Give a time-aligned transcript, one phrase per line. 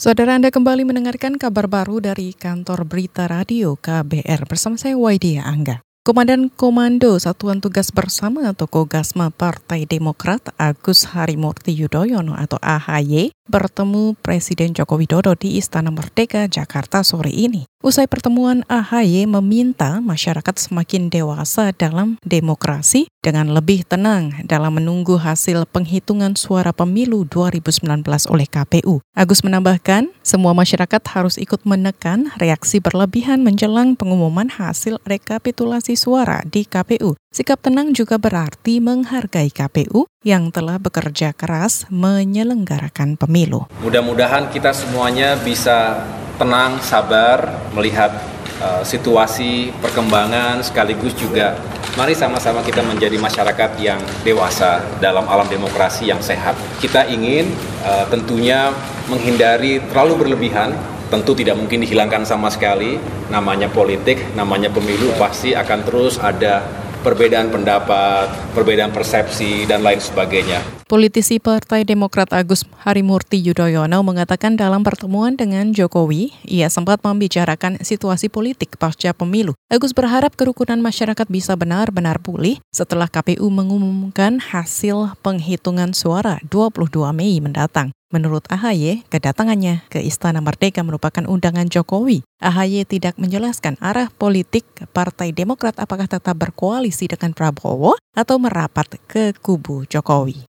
[0.00, 5.84] Saudara Anda kembali mendengarkan kabar baru dari kantor berita radio KBR bersama saya Waidia Angga.
[6.00, 14.14] Komandan Komando Satuan Tugas Bersama atau Kogasma Partai Demokrat Agus Harimurti Yudhoyono atau AHY bertemu
[14.22, 17.66] Presiden Joko Widodo di Istana Merdeka, Jakarta sore ini.
[17.80, 25.64] Usai pertemuan, AHY meminta masyarakat semakin dewasa dalam demokrasi dengan lebih tenang dalam menunggu hasil
[25.64, 29.00] penghitungan suara pemilu 2019 oleh KPU.
[29.16, 36.68] Agus menambahkan, semua masyarakat harus ikut menekan reaksi berlebihan menjelang pengumuman hasil rekapitulasi suara di
[36.68, 37.16] KPU.
[37.32, 43.64] Sikap tenang juga berarti menghargai KPU yang telah bekerja keras menyelenggarakan pemilu.
[43.80, 46.04] Mudah-mudahan kita semuanya bisa
[46.36, 48.12] tenang, sabar melihat
[48.60, 51.56] uh, situasi perkembangan sekaligus juga
[51.96, 56.52] mari sama-sama kita menjadi masyarakat yang dewasa dalam alam demokrasi yang sehat.
[56.84, 57.48] Kita ingin
[57.80, 58.76] uh, tentunya
[59.08, 60.76] menghindari terlalu berlebihan
[61.10, 63.00] tentu tidak mungkin dihilangkan sama sekali
[63.32, 66.62] namanya politik, namanya pemilu pasti akan terus ada
[67.00, 70.79] perbedaan pendapat, perbedaan persepsi, dan lain sebagainya.
[70.90, 78.26] Politisi Partai Demokrat Agus Harimurti Yudhoyono mengatakan dalam pertemuan dengan Jokowi, ia sempat membicarakan situasi
[78.26, 79.54] politik pasca pemilu.
[79.70, 87.38] Agus berharap kerukunan masyarakat bisa benar-benar pulih setelah KPU mengumumkan hasil penghitungan suara 22 Mei
[87.38, 87.94] mendatang.
[88.10, 92.26] Menurut AHY, kedatangannya ke Istana Merdeka merupakan undangan Jokowi.
[92.42, 99.30] AHY tidak menjelaskan arah politik Partai Demokrat apakah tetap berkoalisi dengan Prabowo atau merapat ke
[99.38, 100.49] kubu Jokowi.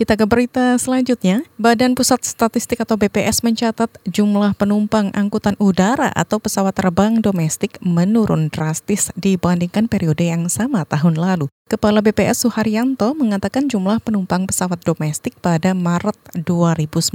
[0.00, 1.44] Kita ke berita selanjutnya.
[1.60, 8.48] Badan Pusat Statistik atau BPS mencatat jumlah penumpang angkutan udara atau pesawat terbang domestik menurun
[8.48, 11.52] drastis dibandingkan periode yang sama tahun lalu.
[11.70, 17.14] Kepala BPS Suharyanto mengatakan jumlah penumpang pesawat domestik pada Maret 2019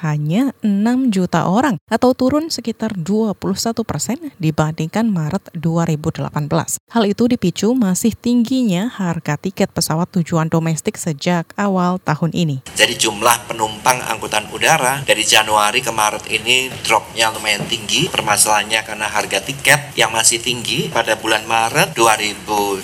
[0.00, 3.36] hanya 6 juta orang atau turun sekitar 21
[3.84, 6.32] persen dibandingkan Maret 2018.
[6.80, 12.64] Hal itu dipicu masih tingginya harga tiket pesawat tujuan domestik sejak awal tahun ini.
[12.72, 18.08] Jadi jumlah penumpang angkutan udara dari Januari ke Maret ini dropnya lumayan tinggi.
[18.08, 22.80] Permasalahannya karena harga tiket yang masih tinggi pada bulan Maret 2019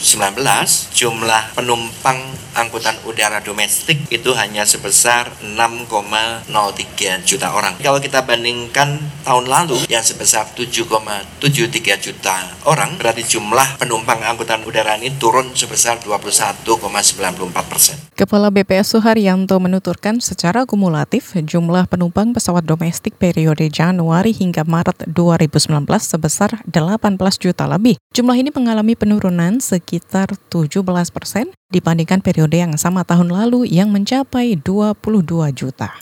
[1.07, 2.19] jumlah penumpang
[2.59, 6.51] angkutan udara domestik itu hanya sebesar 6,03
[7.23, 7.79] juta orang.
[7.79, 11.47] Kalau kita bandingkan tahun lalu yang sebesar 7,73
[12.03, 12.35] juta
[12.67, 17.95] orang, berarti jumlah penumpang angkutan udara ini turun sebesar 21,94 persen.
[18.19, 25.87] Kepala BPS Suharyanto menuturkan secara kumulatif jumlah penumpang pesawat domestik periode Januari hingga Maret 2019
[26.01, 27.95] sebesar 18 juta lebih.
[28.17, 34.57] Jumlah ini mengalami penurunan sekitar 17 persen dibandingkan periode yang sama tahun lalu yang mencapai
[34.57, 34.97] 22
[35.53, 36.01] juta.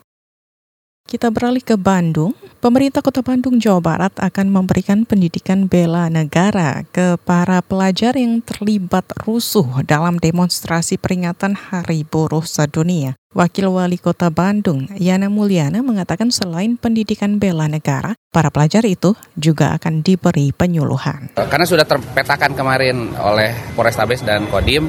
[1.05, 2.32] Kita beralih ke Bandung.
[2.65, 9.04] Pemerintah Kota Bandung, Jawa Barat akan memberikan pendidikan bela negara ke para pelajar yang terlibat
[9.28, 13.21] rusuh dalam demonstrasi peringatan Hari Buruh Sedunia.
[13.34, 19.75] Wakil Wali Kota Bandung, Yana Mulyana, mengatakan selain pendidikan bela negara, para pelajar itu juga
[19.75, 21.34] akan diberi penyuluhan.
[21.34, 24.87] Karena sudah terpetakan kemarin oleh Polrestabes dan Kodim,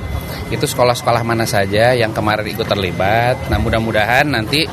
[0.53, 3.49] itu sekolah-sekolah mana saja yang kemarin ikut terlibat.
[3.49, 4.69] Nah mudah-mudahan nanti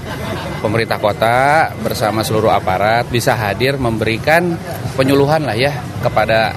[0.61, 4.53] pemerintah kota bersama seluruh aparat bisa hadir memberikan
[5.01, 5.73] penyuluhan lah ya
[6.05, 6.53] kepada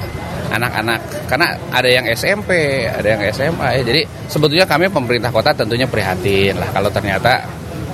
[0.51, 3.81] anak-anak karena ada yang SMP, ada yang SMA ya.
[3.81, 7.41] Jadi sebetulnya kami pemerintah kota tentunya prihatin lah kalau ternyata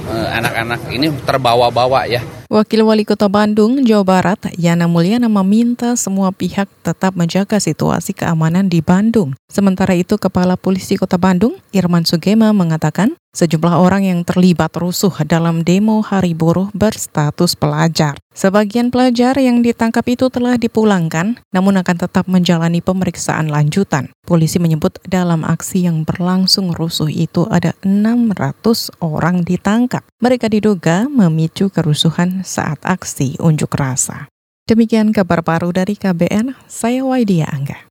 [0.09, 2.40] eh, anak-anak ini terbawa-bawa ya.
[2.51, 8.67] Wakil Wali Kota Bandung, Jawa Barat, Yana Mulyana meminta semua pihak tetap menjaga situasi keamanan
[8.67, 9.31] di Bandung.
[9.47, 15.63] Sementara itu, Kepala Polisi Kota Bandung, Irman Sugema, mengatakan Sejumlah orang yang terlibat rusuh dalam
[15.63, 18.19] demo hari buruh berstatus pelajar.
[18.35, 24.11] Sebagian pelajar yang ditangkap itu telah dipulangkan, namun akan tetap menjalani pemeriksaan lanjutan.
[24.27, 30.03] Polisi menyebut dalam aksi yang berlangsung rusuh itu ada 600 orang ditangkap.
[30.19, 34.31] Mereka diduga memicu kerusuhan saat aksi unjuk rasa.
[34.69, 37.90] Demikian kabar baru dari KBN, saya Waidia Angga.